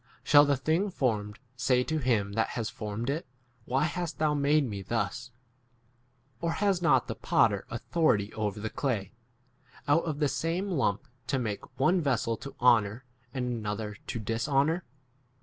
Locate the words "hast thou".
3.83-4.33